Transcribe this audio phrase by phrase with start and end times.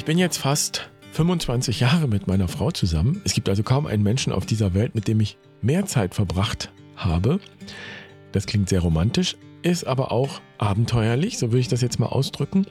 [0.00, 3.20] Ich bin jetzt fast 25 Jahre mit meiner Frau zusammen.
[3.26, 6.72] Es gibt also kaum einen Menschen auf dieser Welt, mit dem ich mehr Zeit verbracht
[6.96, 7.38] habe.
[8.32, 12.64] Das klingt sehr romantisch, ist aber auch abenteuerlich, so würde ich das jetzt mal ausdrücken.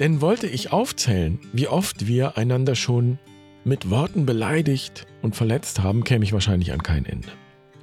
[0.00, 3.20] Denn wollte ich aufzählen, wie oft wir einander schon
[3.62, 7.28] mit Worten beleidigt und verletzt haben, käme ich wahrscheinlich an kein Ende.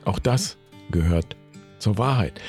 [0.03, 0.57] Auch das
[0.91, 1.37] gehört
[1.77, 2.41] zur Wahrheit.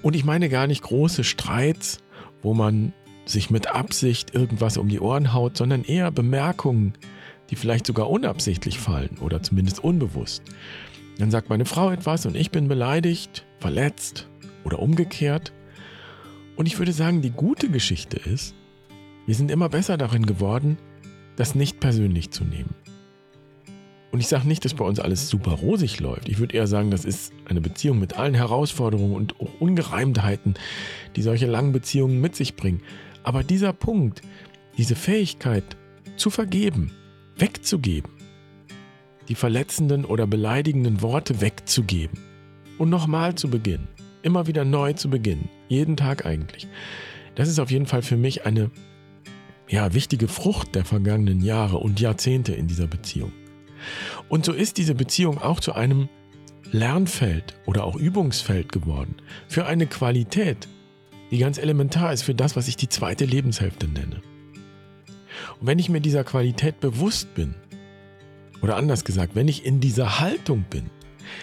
[0.00, 1.98] Und ich meine gar nicht große Streits,
[2.40, 2.92] wo man
[3.28, 6.94] sich mit Absicht irgendwas um die Ohren haut, sondern eher Bemerkungen,
[7.50, 10.42] die vielleicht sogar unabsichtlich fallen oder zumindest unbewusst.
[11.18, 14.28] Dann sagt meine Frau etwas und ich bin beleidigt, verletzt
[14.64, 15.52] oder umgekehrt.
[16.56, 18.54] Und ich würde sagen, die gute Geschichte ist,
[19.26, 20.78] wir sind immer besser darin geworden,
[21.36, 22.74] das nicht persönlich zu nehmen.
[24.12, 26.28] Und ich sage nicht, dass bei uns alles super rosig läuft.
[26.28, 30.54] Ich würde eher sagen, das ist eine Beziehung mit allen Herausforderungen und Ungereimtheiten,
[31.16, 32.80] die solche langen Beziehungen mit sich bringen.
[33.26, 34.22] Aber dieser Punkt,
[34.78, 35.76] diese Fähigkeit
[36.16, 36.92] zu vergeben,
[37.36, 38.12] wegzugeben,
[39.28, 42.20] die verletzenden oder beleidigenden Worte wegzugeben
[42.78, 43.88] und nochmal zu beginnen,
[44.22, 46.68] immer wieder neu zu beginnen, jeden Tag eigentlich.
[47.34, 48.70] Das ist auf jeden Fall für mich eine
[49.68, 53.32] ja, wichtige Frucht der vergangenen Jahre und Jahrzehnte in dieser Beziehung.
[54.28, 56.08] Und so ist diese Beziehung auch zu einem
[56.70, 59.16] Lernfeld oder auch Übungsfeld geworden
[59.48, 60.68] für eine Qualität,
[61.30, 64.22] die ganz elementar ist für das, was ich die zweite Lebenshälfte nenne.
[65.60, 67.54] Und wenn ich mir dieser Qualität bewusst bin,
[68.62, 70.90] oder anders gesagt, wenn ich in dieser Haltung bin,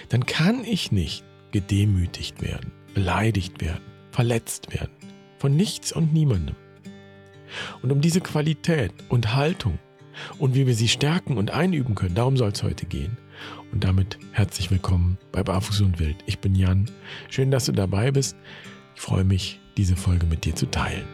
[0.10, 4.92] dann kann ich nicht gedemütigt werden, beleidigt werden, verletzt werden.
[5.38, 6.56] Von nichts und niemandem.
[7.82, 9.78] Und um diese Qualität und Haltung
[10.40, 13.18] und wie wir sie stärken und einüben können, darum soll es heute gehen.
[13.72, 16.18] Und damit herzlich willkommen bei Barfuß und Wild.
[16.26, 16.90] Ich bin Jan.
[17.30, 18.36] Schön, dass du dabei bist.
[18.96, 21.08] Ich freue mich, diese Folge mit dir zu teilen.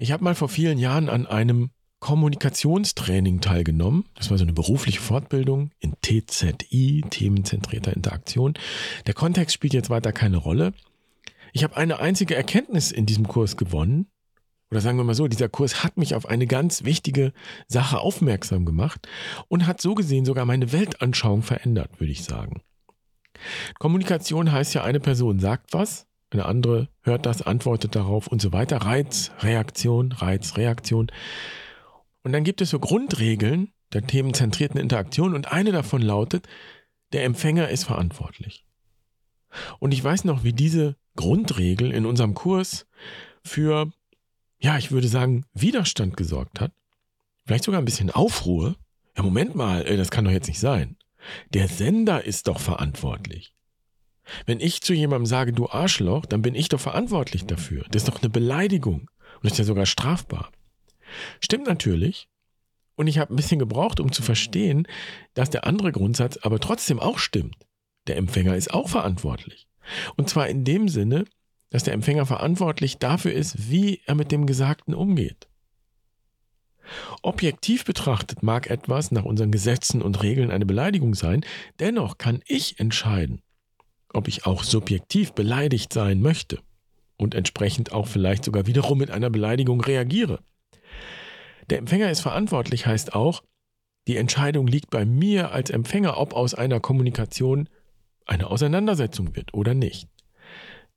[0.00, 1.70] Ich habe mal vor vielen Jahren an einem
[2.08, 4.06] Kommunikationstraining teilgenommen.
[4.14, 8.54] Das war so eine berufliche Fortbildung in TZI, themenzentrierter Interaktion.
[9.06, 10.72] Der Kontext spielt jetzt weiter keine Rolle.
[11.52, 14.06] Ich habe eine einzige Erkenntnis in diesem Kurs gewonnen.
[14.70, 17.34] Oder sagen wir mal so, dieser Kurs hat mich auf eine ganz wichtige
[17.66, 19.06] Sache aufmerksam gemacht
[19.48, 22.62] und hat so gesehen sogar meine Weltanschauung verändert, würde ich sagen.
[23.78, 28.50] Kommunikation heißt ja, eine Person sagt was, eine andere hört das, antwortet darauf und so
[28.54, 28.78] weiter.
[28.78, 31.12] Reiz, Reaktion, Reiz, Reaktion.
[32.28, 36.46] Und dann gibt es so Grundregeln der themenzentrierten Interaktion und eine davon lautet,
[37.14, 38.66] der Empfänger ist verantwortlich.
[39.78, 42.86] Und ich weiß noch, wie diese Grundregel in unserem Kurs
[43.42, 43.90] für,
[44.58, 46.70] ja, ich würde sagen, Widerstand gesorgt hat.
[47.46, 48.76] Vielleicht sogar ein bisschen Aufruhr.
[49.16, 50.98] Ja, Moment mal, das kann doch jetzt nicht sein.
[51.54, 53.54] Der Sender ist doch verantwortlich.
[54.44, 57.86] Wenn ich zu jemandem sage, du Arschloch, dann bin ich doch verantwortlich dafür.
[57.90, 59.08] Das ist doch eine Beleidigung.
[59.40, 60.50] Und ist ja sogar strafbar.
[61.40, 62.28] Stimmt natürlich.
[62.96, 64.86] Und ich habe ein bisschen gebraucht, um zu verstehen,
[65.34, 67.56] dass der andere Grundsatz aber trotzdem auch stimmt.
[68.08, 69.68] Der Empfänger ist auch verantwortlich.
[70.16, 71.24] Und zwar in dem Sinne,
[71.70, 75.48] dass der Empfänger verantwortlich dafür ist, wie er mit dem Gesagten umgeht.
[77.22, 81.44] Objektiv betrachtet mag etwas nach unseren Gesetzen und Regeln eine Beleidigung sein,
[81.80, 83.42] dennoch kann ich entscheiden,
[84.12, 86.60] ob ich auch subjektiv beleidigt sein möchte
[87.16, 90.40] und entsprechend auch vielleicht sogar wiederum mit einer Beleidigung reagiere.
[91.70, 93.42] Der Empfänger ist verantwortlich heißt auch,
[94.06, 97.68] die Entscheidung liegt bei mir als Empfänger, ob aus einer Kommunikation
[98.24, 100.08] eine Auseinandersetzung wird oder nicht.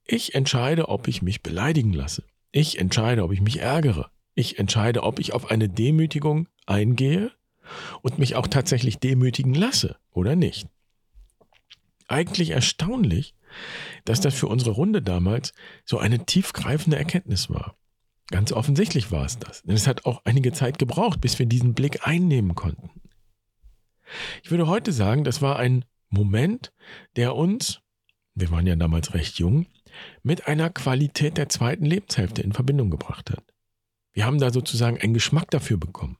[0.05, 2.23] Ich entscheide, ob ich mich beleidigen lasse.
[2.51, 4.09] Ich entscheide, ob ich mich ärgere.
[4.33, 7.31] Ich entscheide, ob ich auf eine Demütigung eingehe
[8.01, 10.67] und mich auch tatsächlich demütigen lasse oder nicht.
[12.07, 13.35] Eigentlich erstaunlich,
[14.05, 15.53] dass das für unsere Runde damals
[15.85, 17.75] so eine tiefgreifende Erkenntnis war.
[18.31, 19.61] Ganz offensichtlich war es das.
[19.63, 22.89] Denn es hat auch einige Zeit gebraucht, bis wir diesen Blick einnehmen konnten.
[24.43, 26.73] Ich würde heute sagen, das war ein Moment,
[27.15, 27.81] der uns,
[28.33, 29.67] wir waren ja damals recht jung,
[30.23, 33.43] mit einer Qualität der zweiten Lebenshälfte in Verbindung gebracht hat.
[34.13, 36.17] Wir haben da sozusagen einen Geschmack dafür bekommen.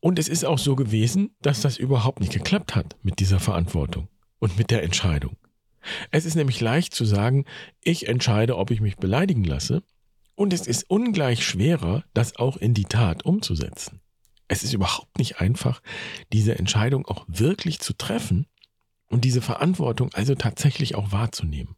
[0.00, 4.08] Und es ist auch so gewesen, dass das überhaupt nicht geklappt hat mit dieser Verantwortung
[4.38, 5.36] und mit der Entscheidung.
[6.10, 7.44] Es ist nämlich leicht zu sagen,
[7.82, 9.82] ich entscheide, ob ich mich beleidigen lasse,
[10.36, 14.00] und es ist ungleich schwerer, das auch in die Tat umzusetzen.
[14.48, 15.80] Es ist überhaupt nicht einfach,
[16.32, 18.46] diese Entscheidung auch wirklich zu treffen
[19.08, 21.74] und diese Verantwortung also tatsächlich auch wahrzunehmen.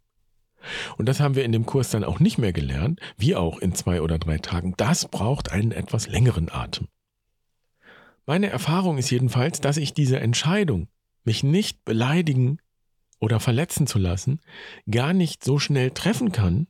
[0.96, 3.74] Und das haben wir in dem Kurs dann auch nicht mehr gelernt, wie auch in
[3.74, 4.74] zwei oder drei Tagen.
[4.76, 6.88] Das braucht einen etwas längeren Atem.
[8.26, 10.88] Meine Erfahrung ist jedenfalls, dass ich diese Entscheidung,
[11.24, 12.58] mich nicht beleidigen
[13.18, 14.40] oder verletzen zu lassen,
[14.90, 16.66] gar nicht so schnell treffen kann,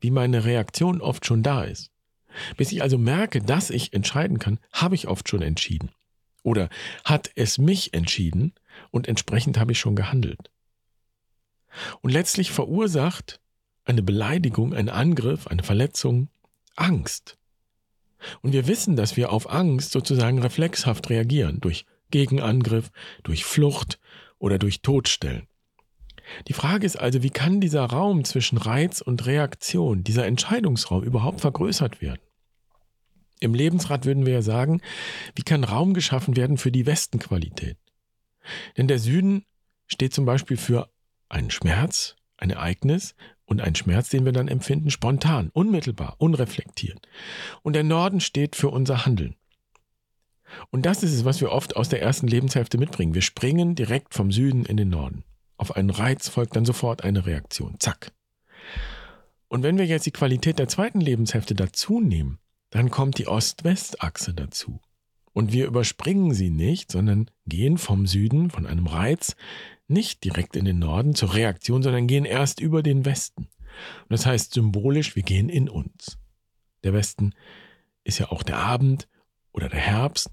[0.00, 1.90] wie meine Reaktion oft schon da ist.
[2.56, 5.90] Bis ich also merke, dass ich entscheiden kann, habe ich oft schon entschieden.
[6.42, 6.68] Oder
[7.04, 8.52] hat es mich entschieden
[8.90, 10.50] und entsprechend habe ich schon gehandelt.
[12.02, 13.40] Und letztlich verursacht
[13.84, 16.28] eine Beleidigung, ein Angriff, eine Verletzung
[16.76, 17.38] Angst.
[18.40, 22.90] Und wir wissen, dass wir auf Angst sozusagen reflexhaft reagieren, durch Gegenangriff,
[23.22, 23.98] durch Flucht
[24.38, 25.46] oder durch Todstellen.
[26.48, 31.40] Die Frage ist also, wie kann dieser Raum zwischen Reiz und Reaktion, dieser Entscheidungsraum überhaupt
[31.40, 32.20] vergrößert werden?
[33.40, 34.80] Im Lebensrat würden wir ja sagen,
[35.34, 37.76] wie kann Raum geschaffen werden für die Westenqualität?
[38.76, 39.44] Denn der Süden
[39.86, 40.88] steht zum Beispiel für
[41.28, 47.06] einen Schmerz, ein Ereignis und einen Schmerz, den wir dann empfinden, spontan, unmittelbar, unreflektiert.
[47.62, 49.36] Und der Norden steht für unser Handeln.
[50.70, 53.14] Und das ist es, was wir oft aus der ersten Lebenshälfte mitbringen.
[53.14, 55.24] Wir springen direkt vom Süden in den Norden.
[55.56, 57.76] Auf einen Reiz folgt dann sofort eine Reaktion.
[57.78, 58.12] Zack.
[59.48, 62.38] Und wenn wir jetzt die Qualität der zweiten Lebenshälfte dazu nehmen,
[62.70, 64.80] dann kommt die Ost-West-Achse dazu.
[65.32, 69.36] Und wir überspringen sie nicht, sondern gehen vom Süden, von einem Reiz,
[69.86, 73.48] nicht direkt in den Norden zur Reaktion, sondern gehen erst über den Westen.
[74.02, 76.18] Und das heißt symbolisch, wir gehen in uns.
[76.84, 77.34] Der Westen
[78.04, 79.08] ist ja auch der Abend
[79.52, 80.30] oder der Herbst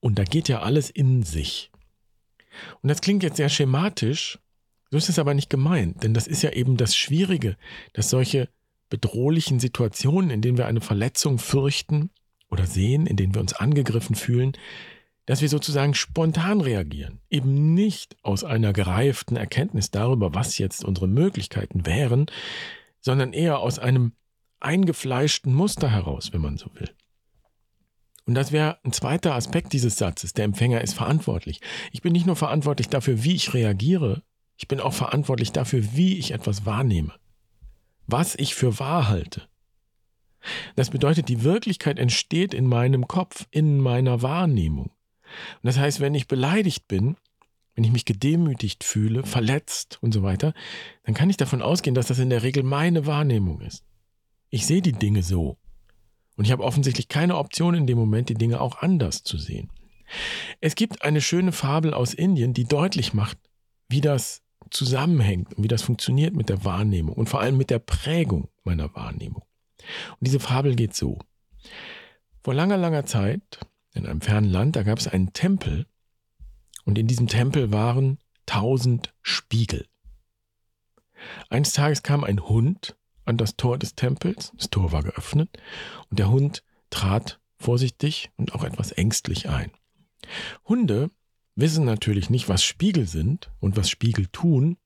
[0.00, 1.70] und da geht ja alles in sich.
[2.82, 4.38] Und das klingt jetzt sehr schematisch,
[4.90, 7.56] so ist es aber nicht gemeint, denn das ist ja eben das Schwierige,
[7.92, 8.48] dass solche
[8.88, 12.10] bedrohlichen Situationen, in denen wir eine Verletzung fürchten
[12.50, 14.52] oder sehen, in denen wir uns angegriffen fühlen,
[15.26, 21.06] dass wir sozusagen spontan reagieren, eben nicht aus einer gereiften Erkenntnis darüber, was jetzt unsere
[21.06, 22.26] Möglichkeiten wären,
[23.00, 24.12] sondern eher aus einem
[24.60, 26.90] eingefleischten Muster heraus, wenn man so will.
[28.24, 30.32] Und das wäre ein zweiter Aspekt dieses Satzes.
[30.32, 31.60] Der Empfänger ist verantwortlich.
[31.92, 34.22] Ich bin nicht nur verantwortlich dafür, wie ich reagiere,
[34.58, 37.14] ich bin auch verantwortlich dafür, wie ich etwas wahrnehme,
[38.06, 39.48] was ich für wahr halte.
[40.76, 44.86] Das bedeutet, die Wirklichkeit entsteht in meinem Kopf, in meiner Wahrnehmung.
[44.86, 47.16] Und das heißt, wenn ich beleidigt bin,
[47.74, 50.52] wenn ich mich gedemütigt fühle, verletzt und so weiter,
[51.04, 53.84] dann kann ich davon ausgehen, dass das in der Regel meine Wahrnehmung ist.
[54.50, 55.56] Ich sehe die Dinge so.
[56.36, 59.70] Und ich habe offensichtlich keine Option in dem Moment, die Dinge auch anders zu sehen.
[60.60, 63.38] Es gibt eine schöne Fabel aus Indien, die deutlich macht,
[63.88, 67.78] wie das zusammenhängt und wie das funktioniert mit der Wahrnehmung und vor allem mit der
[67.78, 69.42] Prägung meiner Wahrnehmung.
[70.10, 71.18] Und diese Fabel geht so.
[72.42, 73.60] Vor langer, langer Zeit
[73.94, 75.86] in einem fernen Land, da gab es einen Tempel
[76.84, 79.86] und in diesem Tempel waren tausend Spiegel.
[81.50, 85.58] Eines Tages kam ein Hund an das Tor des Tempels, das Tor war geöffnet
[86.10, 89.72] und der Hund trat vorsichtig und auch etwas ängstlich ein.
[90.64, 91.10] Hunde
[91.58, 94.76] wissen natürlich nicht, was Spiegel sind und was Spiegel tun,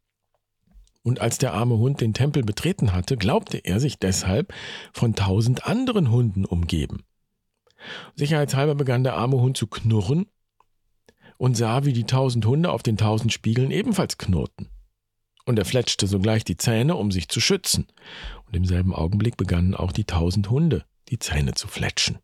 [1.05, 4.55] und als der arme Hund den Tempel betreten hatte, glaubte er sich deshalb
[4.93, 7.03] von tausend anderen Hunden umgeben.
[8.15, 10.27] Sicherheitshalber begann der arme Hund zu knurren
[11.39, 14.69] und sah, wie die tausend Hunde auf den tausend Spiegeln ebenfalls knurrten.
[15.45, 17.89] Und er fletschte sogleich die Zähne, um sich zu schützen.
[18.47, 22.21] Und im selben Augenblick begannen auch die tausend Hunde die Zähne zu fletschen.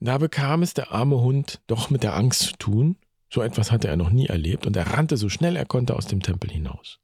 [0.00, 2.96] Da bekam es der arme Hund doch mit der Angst zu tun.
[3.30, 6.06] So etwas hatte er noch nie erlebt, und er rannte so schnell er konnte aus
[6.06, 6.98] dem Tempel hinaus.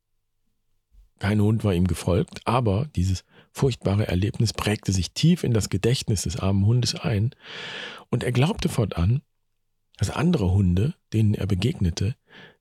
[1.19, 6.23] Kein Hund war ihm gefolgt, aber dieses furchtbare Erlebnis prägte sich tief in das Gedächtnis
[6.23, 7.35] des armen Hundes ein,
[8.11, 9.23] und er glaubte fortan,
[9.97, 12.17] dass andere Hunde, denen er begegnete,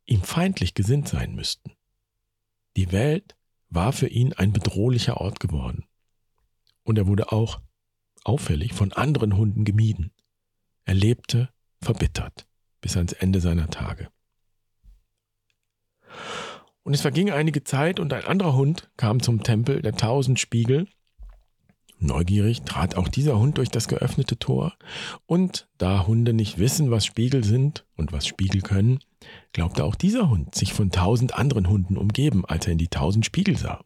[0.05, 1.71] ihm feindlich gesinnt sein müssten.
[2.75, 3.35] Die Welt
[3.69, 5.85] war für ihn ein bedrohlicher Ort geworden.
[6.83, 7.61] Und er wurde auch
[8.23, 10.11] auffällig von anderen Hunden gemieden.
[10.85, 11.49] Er lebte
[11.81, 12.45] verbittert
[12.83, 14.09] bis ans Ende seiner Tage.
[16.83, 20.87] Und es verging einige Zeit und ein anderer Hund kam zum Tempel der tausend Spiegel.
[21.97, 24.73] Neugierig trat auch dieser Hund durch das geöffnete Tor,
[25.25, 28.99] und da Hunde nicht wissen, was Spiegel sind und was Spiegel können,
[29.53, 33.25] glaubte auch dieser Hund sich von tausend anderen Hunden umgeben, als er in die tausend
[33.25, 33.85] Spiegel sah.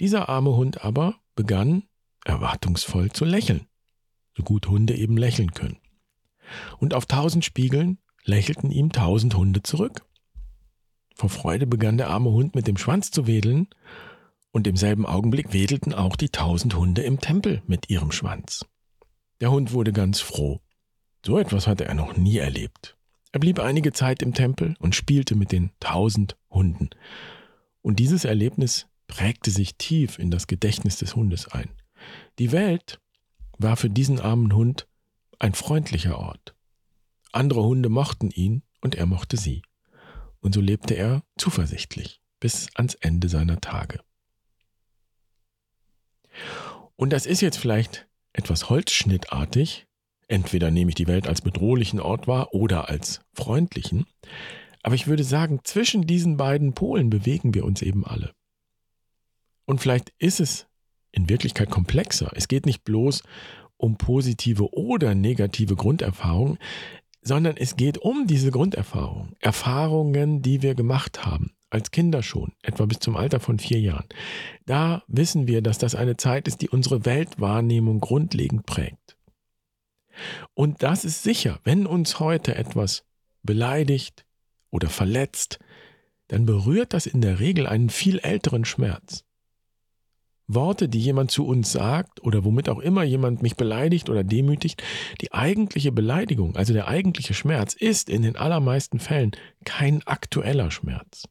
[0.00, 1.84] Dieser arme Hund aber begann
[2.24, 3.68] erwartungsvoll zu lächeln,
[4.36, 5.81] so gut Hunde eben lächeln können.
[6.78, 10.04] Und auf tausend Spiegeln lächelten ihm tausend Hunde zurück.
[11.14, 13.68] Vor Freude begann der arme Hund mit dem Schwanz zu wedeln,
[14.52, 18.66] und im selben Augenblick wedelten auch die tausend Hunde im Tempel mit ihrem Schwanz.
[19.40, 20.60] Der Hund wurde ganz froh.
[21.24, 22.96] So etwas hatte er noch nie erlebt.
[23.32, 26.90] Er blieb einige Zeit im Tempel und spielte mit den tausend Hunden.
[27.80, 31.70] Und dieses Erlebnis prägte sich tief in das Gedächtnis des Hundes ein.
[32.38, 33.00] Die Welt
[33.58, 34.86] war für diesen armen Hund
[35.42, 36.54] ein freundlicher Ort.
[37.32, 39.62] Andere Hunde mochten ihn und er mochte sie.
[40.40, 44.00] Und so lebte er zuversichtlich bis ans Ende seiner Tage.
[46.96, 49.86] Und das ist jetzt vielleicht etwas holzschnittartig.
[50.28, 54.06] Entweder nehme ich die Welt als bedrohlichen Ort wahr oder als freundlichen.
[54.82, 58.32] Aber ich würde sagen, zwischen diesen beiden Polen bewegen wir uns eben alle.
[59.64, 60.66] Und vielleicht ist es
[61.10, 62.30] in Wirklichkeit komplexer.
[62.34, 63.22] Es geht nicht bloß
[63.82, 66.58] um positive oder negative Grunderfahrungen,
[67.20, 72.86] sondern es geht um diese Grunderfahrungen, Erfahrungen, die wir gemacht haben, als Kinder schon, etwa
[72.86, 74.06] bis zum Alter von vier Jahren.
[74.66, 79.16] Da wissen wir, dass das eine Zeit ist, die unsere Weltwahrnehmung grundlegend prägt.
[80.54, 83.04] Und das ist sicher, wenn uns heute etwas
[83.42, 84.24] beleidigt
[84.70, 85.58] oder verletzt,
[86.28, 89.24] dann berührt das in der Regel einen viel älteren Schmerz.
[90.54, 94.82] Worte, die jemand zu uns sagt oder womit auch immer jemand mich beleidigt oder demütigt,
[95.20, 99.32] die eigentliche Beleidigung, also der eigentliche Schmerz, ist in den allermeisten Fällen
[99.64, 101.24] kein aktueller Schmerz.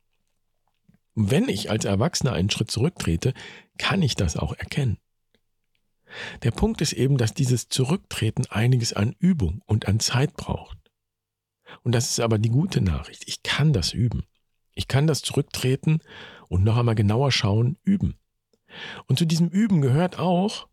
[1.16, 3.34] Wenn ich als Erwachsener einen Schritt zurücktrete,
[3.78, 4.98] kann ich das auch erkennen.
[6.44, 10.78] Der Punkt ist eben, dass dieses Zurücktreten einiges an Übung und an Zeit braucht.
[11.84, 13.24] Und das ist aber die gute Nachricht.
[13.28, 14.24] Ich kann das üben.
[14.74, 16.00] Ich kann das Zurücktreten
[16.48, 18.16] und noch einmal genauer schauen üben.
[19.08, 20.68] Und zu diesem Üben gehört auch,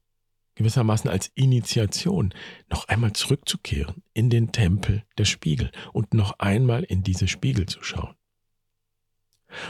[0.54, 2.34] gewissermaßen als Initiation,
[2.68, 7.82] noch einmal zurückzukehren in den Tempel der Spiegel und noch einmal in diese Spiegel zu
[7.82, 8.14] schauen.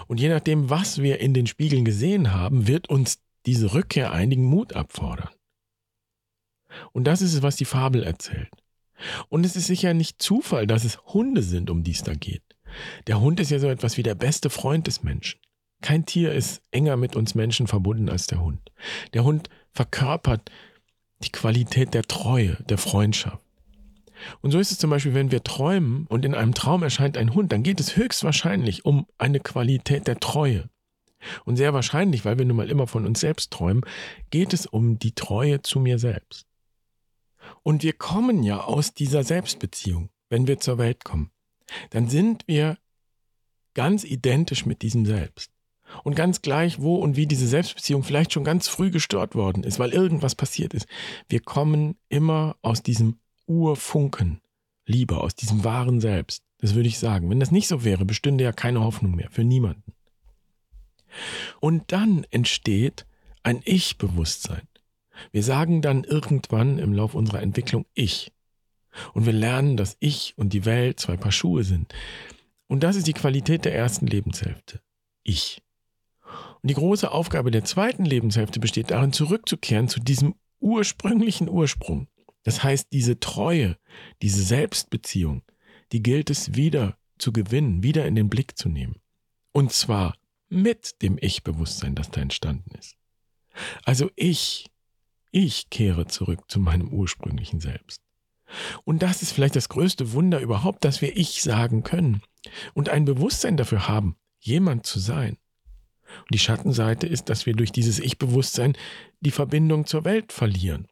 [0.06, 4.44] Und je nachdem, was wir in den Spiegeln gesehen haben, wird uns diese Rückkehr einigen
[4.44, 5.30] Mut abfordern.
[6.92, 8.50] Und das ist es, was die Fabel erzählt.
[9.28, 12.42] Und es ist sicher nicht Zufall, dass es Hunde sind, um die es da geht.
[13.06, 15.40] Der Hund ist ja so etwas wie der beste Freund des Menschen.
[15.80, 18.72] Kein Tier ist enger mit uns Menschen verbunden als der Hund.
[19.14, 20.50] Der Hund verkörpert
[21.22, 23.42] die Qualität der Treue, der Freundschaft.
[24.40, 27.34] Und so ist es zum Beispiel, wenn wir träumen und in einem Traum erscheint ein
[27.34, 30.68] Hund, dann geht es höchstwahrscheinlich um eine Qualität der Treue.
[31.44, 33.82] Und sehr wahrscheinlich, weil wir nun mal immer von uns selbst träumen,
[34.30, 36.46] geht es um die Treue zu mir selbst.
[37.62, 41.30] Und wir kommen ja aus dieser Selbstbeziehung, wenn wir zur Welt kommen.
[41.90, 42.78] Dann sind wir
[43.74, 45.50] ganz identisch mit diesem Selbst.
[46.04, 49.78] Und ganz gleich, wo und wie diese Selbstbeziehung vielleicht schon ganz früh gestört worden ist,
[49.78, 50.86] weil irgendwas passiert ist.
[51.28, 54.40] Wir kommen immer aus diesem Urfunken
[54.86, 56.42] Liebe, aus diesem wahren Selbst.
[56.58, 57.30] Das würde ich sagen.
[57.30, 59.92] Wenn das nicht so wäre, bestünde ja keine Hoffnung mehr für niemanden.
[61.60, 63.06] Und dann entsteht
[63.42, 64.68] ein Ich-Bewusstsein.
[65.32, 68.32] Wir sagen dann irgendwann im Lauf unserer Entwicklung Ich.
[69.14, 71.94] Und wir lernen, dass ich und die Welt zwei Paar Schuhe sind.
[72.66, 74.80] Und das ist die Qualität der ersten Lebenshälfte.
[75.22, 75.62] Ich.
[76.68, 82.08] Die große Aufgabe der zweiten Lebenshälfte besteht darin, zurückzukehren zu diesem ursprünglichen Ursprung.
[82.42, 83.78] Das heißt, diese Treue,
[84.20, 85.42] diese Selbstbeziehung,
[85.92, 88.96] die gilt es wieder zu gewinnen, wieder in den Blick zu nehmen.
[89.52, 90.14] Und zwar
[90.50, 92.96] mit dem Ich-Bewusstsein, das da entstanden ist.
[93.86, 94.70] Also ich,
[95.30, 98.02] ich kehre zurück zu meinem ursprünglichen Selbst.
[98.84, 102.20] Und das ist vielleicht das größte Wunder überhaupt, dass wir Ich sagen können
[102.74, 105.38] und ein Bewusstsein dafür haben, jemand zu sein.
[106.20, 108.76] Und die Schattenseite ist, dass wir durch dieses Ich-Bewusstsein
[109.20, 110.88] die Verbindung zur Welt verlieren.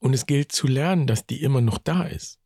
[0.00, 2.38] Und es gilt zu lernen, dass die immer noch da ist.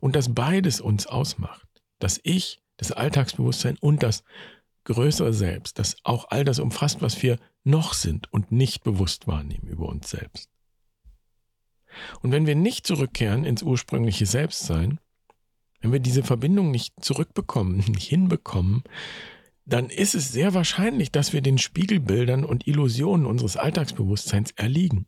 [0.00, 1.68] Und dass beides uns ausmacht.
[1.98, 4.24] Das Ich, das Alltagsbewusstsein und das
[4.84, 9.66] größere Selbst, das auch all das umfasst, was wir noch sind und nicht bewusst wahrnehmen
[9.66, 10.50] über uns selbst.
[12.20, 15.00] Und wenn wir nicht zurückkehren ins ursprüngliche Selbstsein,
[15.80, 18.84] wenn wir diese Verbindung nicht zurückbekommen, nicht hinbekommen,
[19.66, 25.06] dann ist es sehr wahrscheinlich, dass wir den Spiegelbildern und Illusionen unseres Alltagsbewusstseins erliegen.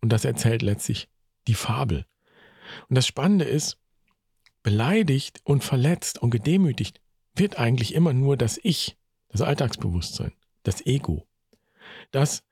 [0.00, 1.08] Und das erzählt letztlich
[1.46, 2.06] die Fabel.
[2.88, 3.78] Und das Spannende ist,
[4.62, 7.00] beleidigt und verletzt und gedemütigt
[7.34, 8.96] wird eigentlich immer nur das Ich,
[9.28, 11.26] das Alltagsbewusstsein, das Ego.
[12.10, 12.42] Das,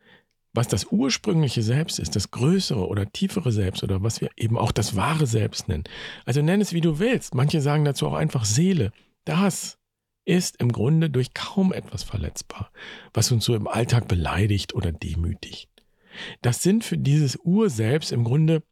[0.52, 4.72] was das ursprüngliche Selbst ist, das größere oder tiefere Selbst oder was wir eben auch
[4.72, 5.84] das wahre Selbst nennen.
[6.26, 7.34] Also nenn es wie du willst.
[7.34, 8.92] Manche sagen dazu auch einfach Seele.
[9.24, 9.78] Das
[10.24, 12.70] ist im Grunde durch kaum etwas verletzbar,
[13.12, 15.68] was uns so im Alltag beleidigt oder demütigt.
[16.42, 18.62] Das sind für dieses Urselbst im Grunde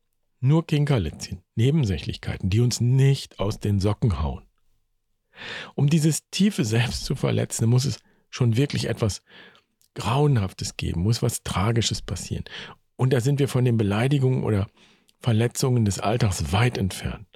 [0.41, 4.45] nur Kinkerlitzchen, Nebensächlichkeiten, die uns nicht aus den Socken hauen.
[5.75, 7.99] Um dieses tiefe Selbst zu verletzen, muss es
[8.31, 9.23] schon wirklich etwas
[9.95, 12.45] Grauenhaftes geben, muss was Tragisches passieren.
[12.97, 14.69] Und da sind wir von den Beleidigungen oder
[15.19, 17.27] Verletzungen des Alltags weit entfernt.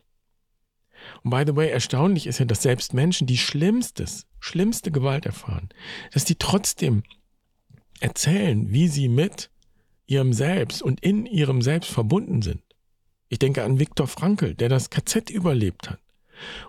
[1.24, 5.70] Und by the way, erstaunlich ist ja, dass selbst Menschen, die schlimmstes, schlimmste Gewalt erfahren,
[6.12, 7.02] dass die trotzdem
[8.00, 9.50] erzählen, wie sie mit
[10.06, 12.62] ihrem Selbst und in ihrem Selbst verbunden sind.
[13.28, 15.98] Ich denke an Viktor Frankl, der das KZ überlebt hat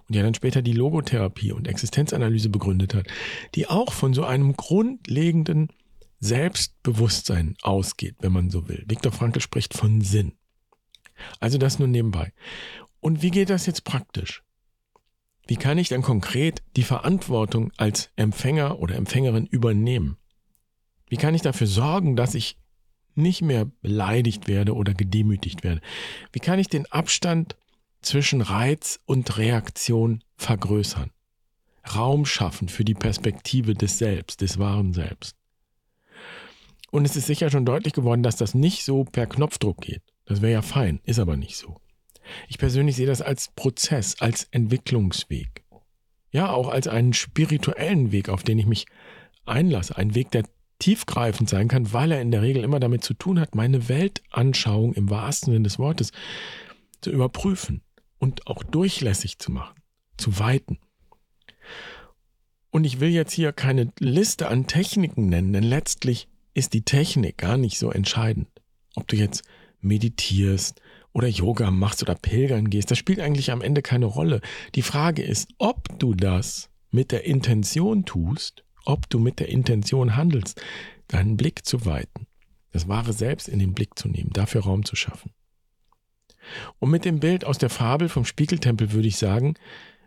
[0.08, 3.08] und ja dann später die Logotherapie und Existenzanalyse begründet hat,
[3.56, 5.70] die auch von so einem grundlegenden
[6.20, 8.86] Selbstbewusstsein ausgeht, wenn man so will.
[8.88, 10.34] Viktor Frankl spricht von Sinn.
[11.40, 12.34] Also das nur nebenbei.
[13.06, 14.42] Und wie geht das jetzt praktisch?
[15.46, 20.18] Wie kann ich dann konkret die Verantwortung als Empfänger oder Empfängerin übernehmen?
[21.08, 22.58] Wie kann ich dafür sorgen, dass ich
[23.14, 25.82] nicht mehr beleidigt werde oder gedemütigt werde?
[26.32, 27.56] Wie kann ich den Abstand
[28.02, 31.12] zwischen Reiz und Reaktion vergrößern?
[31.94, 35.36] Raum schaffen für die Perspektive des Selbst, des wahren Selbst.
[36.90, 40.02] Und es ist sicher schon deutlich geworden, dass das nicht so per Knopfdruck geht.
[40.26, 41.80] Das wäre ja fein, ist aber nicht so.
[42.48, 45.64] Ich persönlich sehe das als Prozess, als Entwicklungsweg.
[46.32, 48.86] Ja, auch als einen spirituellen Weg, auf den ich mich
[49.46, 49.96] einlasse.
[49.98, 50.44] Ein Weg, der
[50.80, 54.94] tiefgreifend sein kann, weil er in der Regel immer damit zu tun hat, meine Weltanschauung
[54.94, 56.12] im wahrsten Sinne des Wortes
[57.02, 57.82] zu überprüfen
[58.18, 59.76] und auch durchlässig zu machen,
[60.18, 60.80] zu weiten.
[62.72, 67.38] Und ich will jetzt hier keine Liste an Techniken nennen, denn letztlich ist die Technik
[67.38, 68.50] gar nicht so entscheidend.
[68.96, 69.44] Ob du jetzt
[69.80, 70.82] meditierst
[71.16, 74.42] oder Yoga machst oder pilgern gehst, das spielt eigentlich am Ende keine Rolle.
[74.76, 80.18] Die Frage ist, ob du das mit der Intention tust, ob du mit der Intention
[80.18, 80.62] handelst,
[81.08, 82.28] deinen Blick zu weiten,
[82.74, 85.32] das wahre Selbst in den Blick zu nehmen, dafür Raum zu schaffen.
[86.80, 89.54] Und mit dem Bild aus der Fabel vom Spiegeltempel würde ich sagen,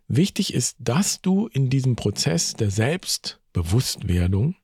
[0.09, 4.57] wichtig ist, dass du in diesem Prozess der Selbstbewusstwerdung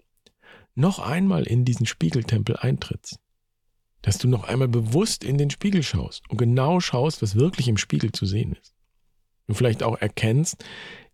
[0.75, 3.24] noch einmal in diesen Spiegeltempel eintrittst
[4.05, 7.79] dass du noch einmal bewusst in den Spiegel schaust und genau schaust, was wirklich im
[7.79, 8.75] Spiegel zu sehen ist.
[9.47, 10.63] Und vielleicht auch erkennst,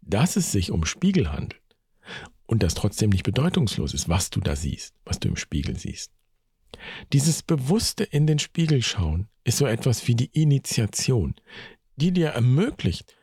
[0.01, 1.63] dass es sich um Spiegel handelt
[2.47, 6.11] und dass trotzdem nicht bedeutungslos ist, was du da siehst, was du im Spiegel siehst.
[7.13, 11.37] Dieses bewusste in den Spiegel schauen ist so etwas wie die Initiation,
[11.95, 13.15] die dir ermöglicht,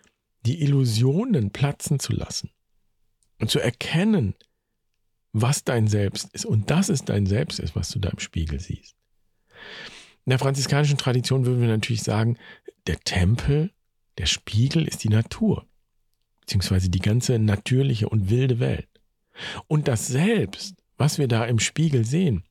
[0.45, 2.51] die Illusionen platzen zu lassen
[3.41, 4.33] und zu erkennen,
[5.33, 8.61] was dein Selbst ist und dass es dein Selbst ist, was du da im Spiegel
[8.61, 8.95] siehst.
[10.25, 12.37] In der franziskanischen Tradition würden wir natürlich sagen,
[12.87, 13.71] der Tempel,
[14.17, 15.65] der Spiegel ist die Natur,
[16.41, 18.87] beziehungsweise die ganze natürliche und wilde Welt.
[19.67, 22.43] Und das Selbst, was wir da im Spiegel sehen,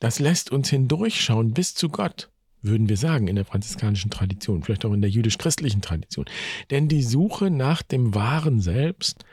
[0.00, 2.30] das lässt uns hindurchschauen bis zu Gott,
[2.62, 6.24] würden wir sagen in der franziskanischen Tradition, vielleicht auch in der jüdisch-christlichen Tradition.
[6.70, 9.24] Denn die Suche nach dem wahren Selbst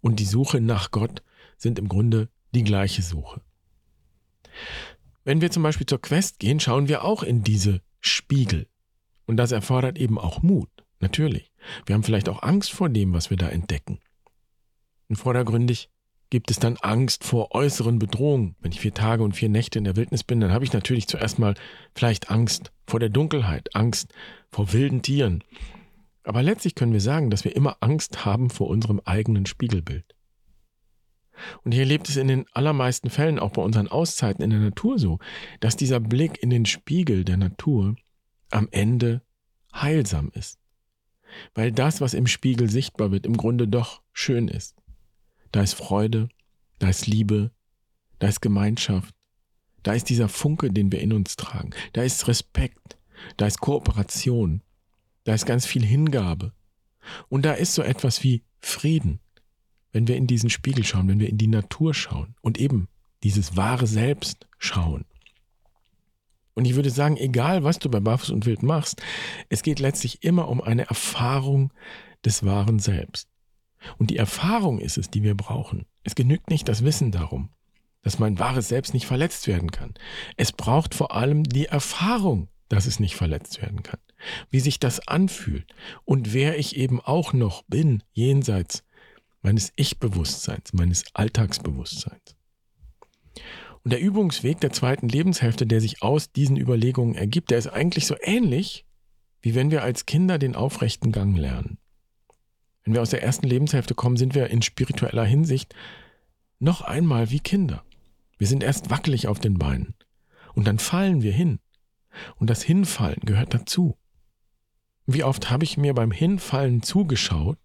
[0.00, 1.22] und die Suche nach Gott
[1.56, 3.40] sind im Grunde die gleiche Suche.
[5.24, 8.66] Wenn wir zum Beispiel zur Quest gehen, schauen wir auch in diese Spiegel.
[9.26, 10.68] Und das erfordert eben auch Mut,
[11.00, 11.52] natürlich.
[11.86, 14.00] Wir haben vielleicht auch Angst vor dem, was wir da entdecken.
[15.08, 15.90] Und vordergründig
[16.30, 18.56] gibt es dann Angst vor äußeren Bedrohungen.
[18.60, 21.06] Wenn ich vier Tage und vier Nächte in der Wildnis bin, dann habe ich natürlich
[21.06, 21.54] zuerst mal
[21.94, 24.12] vielleicht Angst vor der Dunkelheit, Angst
[24.50, 25.44] vor wilden Tieren.
[26.24, 30.14] Aber letztlich können wir sagen, dass wir immer Angst haben vor unserem eigenen Spiegelbild.
[31.64, 34.98] Und ich erlebe es in den allermeisten Fällen, auch bei unseren Auszeiten in der Natur
[34.98, 35.18] so,
[35.60, 37.96] dass dieser Blick in den Spiegel der Natur
[38.50, 39.22] am Ende
[39.74, 40.58] heilsam ist.
[41.54, 44.76] Weil das, was im Spiegel sichtbar wird, im Grunde doch schön ist.
[45.50, 46.28] Da ist Freude,
[46.78, 47.50] da ist Liebe,
[48.18, 49.14] da ist Gemeinschaft,
[49.82, 52.98] da ist dieser Funke, den wir in uns tragen, da ist Respekt,
[53.36, 54.62] da ist Kooperation,
[55.24, 56.52] da ist ganz viel Hingabe.
[57.28, 59.20] Und da ist so etwas wie Frieden
[59.92, 62.88] wenn wir in diesen Spiegel schauen, wenn wir in die Natur schauen und eben
[63.22, 65.04] dieses wahre Selbst schauen.
[66.54, 69.02] Und ich würde sagen, egal was du bei Barfuß und Wild machst,
[69.48, 71.72] es geht letztlich immer um eine Erfahrung
[72.24, 73.28] des wahren Selbst.
[73.98, 75.86] Und die Erfahrung ist es, die wir brauchen.
[76.04, 77.50] Es genügt nicht das Wissen darum,
[78.02, 79.94] dass mein wahres Selbst nicht verletzt werden kann.
[80.36, 84.00] Es braucht vor allem die Erfahrung, dass es nicht verletzt werden kann.
[84.50, 85.74] Wie sich das anfühlt
[86.04, 88.84] und wer ich eben auch noch bin jenseits
[89.42, 92.36] meines Ich-Bewusstseins, meines Alltagsbewusstseins.
[93.84, 98.06] Und der Übungsweg der zweiten Lebenshälfte, der sich aus diesen Überlegungen ergibt, der ist eigentlich
[98.06, 98.86] so ähnlich,
[99.40, 101.78] wie wenn wir als Kinder den aufrechten Gang lernen.
[102.84, 105.74] Wenn wir aus der ersten Lebenshälfte kommen, sind wir in spiritueller Hinsicht
[106.58, 107.84] noch einmal wie Kinder.
[108.38, 109.94] Wir sind erst wackelig auf den Beinen
[110.54, 111.58] und dann fallen wir hin.
[112.36, 113.96] Und das Hinfallen gehört dazu.
[115.06, 117.58] Wie oft habe ich mir beim Hinfallen zugeschaut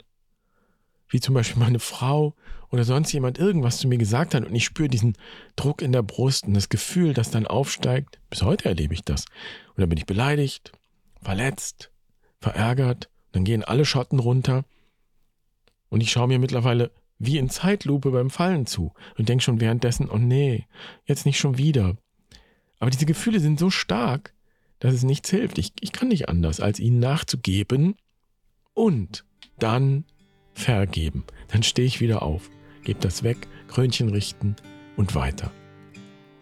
[1.10, 2.34] wie zum Beispiel meine Frau
[2.70, 5.18] oder sonst jemand irgendwas zu mir gesagt hat und ich spüre diesen
[5.56, 8.20] Druck in der Brust und das Gefühl, das dann aufsteigt.
[8.30, 9.26] Bis heute erlebe ich das.
[9.70, 10.74] Und dann bin ich beleidigt,
[11.22, 11.92] verletzt,
[12.42, 13.10] verärgert.
[13.32, 14.66] Dann gehen alle Schotten runter.
[15.90, 20.10] Und ich schaue mir mittlerweile wie in Zeitlupe beim Fallen zu und denke schon währenddessen,
[20.10, 20.68] oh nee,
[21.06, 21.98] jetzt nicht schon wieder.
[22.80, 24.34] Aber diese Gefühle sind so stark,
[24.80, 25.58] dass es nichts hilft.
[25.58, 27.96] Ich, ich kann nicht anders, als ihnen nachzugeben
[28.74, 29.26] und
[29.58, 30.06] dann
[30.58, 31.24] vergeben.
[31.50, 32.50] Dann stehe ich wieder auf,
[32.84, 34.56] gebe das weg, Krönchen richten
[34.96, 35.52] und weiter.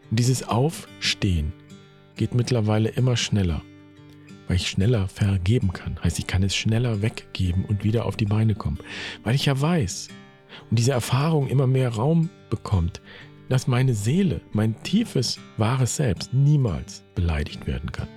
[0.09, 1.53] Und dieses Aufstehen
[2.15, 3.61] geht mittlerweile immer schneller,
[4.47, 5.99] weil ich schneller vergeben kann.
[6.03, 8.79] Heißt, ich kann es schneller weggeben und wieder auf die Beine kommen,
[9.23, 10.09] weil ich ja weiß
[10.69, 13.01] und diese Erfahrung immer mehr Raum bekommt,
[13.49, 18.07] dass meine Seele, mein tiefes, wahres Selbst niemals beleidigt werden kann.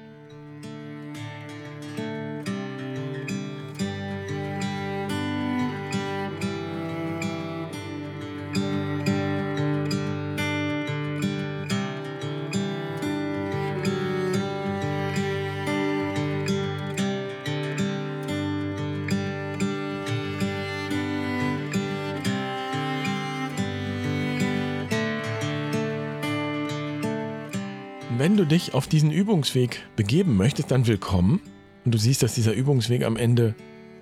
[28.19, 31.41] Wenn du dich auf diesen Übungsweg begeben möchtest, dann willkommen.
[31.85, 33.55] Und du siehst, dass dieser Übungsweg am Ende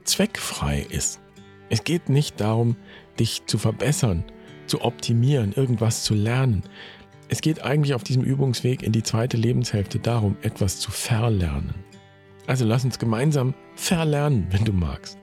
[0.04, 1.20] zweckfrei ist.
[1.68, 2.76] Es geht nicht darum,
[3.20, 4.24] dich zu verbessern,
[4.66, 6.62] zu optimieren, irgendwas zu lernen.
[7.28, 11.74] Es geht eigentlich auf diesem Übungsweg in die zweite Lebenshälfte darum, etwas zu verlernen.
[12.46, 15.18] Also lass uns gemeinsam verlernen, wenn du magst.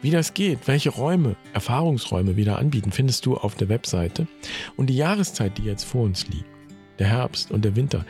[0.00, 4.28] Wie das geht, welche Räume, Erfahrungsräume wir da anbieten, findest du auf der Webseite.
[4.76, 6.57] Und die Jahreszeit, die jetzt vor uns liegt,
[6.98, 8.04] der Herbst und der Winter,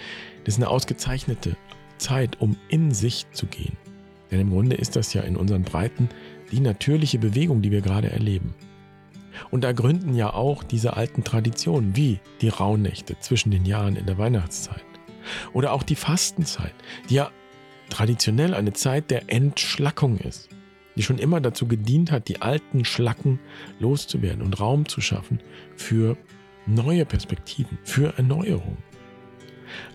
[0.45, 1.57] das ist eine ausgezeichnete
[1.99, 3.77] Zeit, um in sich zu gehen.
[4.31, 6.09] Denn im Grunde ist das ja in unseren Breiten
[6.51, 8.55] die natürliche Bewegung, die wir gerade erleben.
[9.51, 14.07] Und da gründen ja auch diese alten Traditionen, wie die Rauhnächte zwischen den Jahren in
[14.07, 14.85] der Weihnachtszeit.
[15.53, 16.75] Oder auch die Fastenzeit,
[17.09, 17.31] die ja
[17.91, 20.49] traditionell eine Zeit der Entschlackung ist,
[20.97, 23.39] die schon immer dazu gedient hat, die alten Schlacken
[23.79, 25.41] loszuwerden und Raum zu schaffen
[25.77, 26.17] für
[26.69, 28.77] neue Perspektiven, für Erneuerung.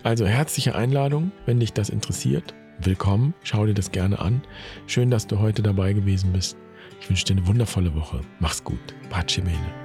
[0.02, 2.54] Also herzliche Einladung, wenn dich das interessiert.
[2.80, 4.42] Willkommen, schau dir das gerne an.
[4.86, 6.56] Schön, dass du heute dabei gewesen bist.
[7.00, 8.20] Ich wünsche dir eine wundervolle Woche.
[8.40, 8.94] Mach's gut.
[9.10, 9.83] Pace bene.